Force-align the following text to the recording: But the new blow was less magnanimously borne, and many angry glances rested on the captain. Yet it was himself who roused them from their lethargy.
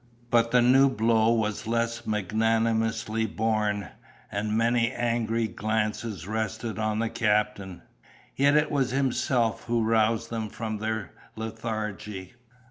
But 0.31 0.49
the 0.49 0.63
new 0.63 0.89
blow 0.89 1.31
was 1.31 1.67
less 1.67 2.07
magnanimously 2.07 3.27
borne, 3.27 3.89
and 4.31 4.57
many 4.57 4.91
angry 4.91 5.47
glances 5.47 6.27
rested 6.27 6.79
on 6.79 6.97
the 6.97 7.07
captain. 7.07 7.83
Yet 8.35 8.55
it 8.57 8.71
was 8.71 8.89
himself 8.89 9.65
who 9.65 9.83
roused 9.83 10.31
them 10.31 10.49
from 10.49 10.79
their 10.79 11.11
lethargy. 11.35 12.33